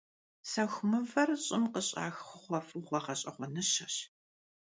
[0.51, 3.95] Сэху мывэр щӀым къыщӀах хъугъуэфӀыгъуэ гъэщӀэгъуэныщэщ.